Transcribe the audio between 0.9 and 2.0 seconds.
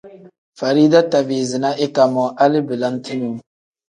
tabiizi na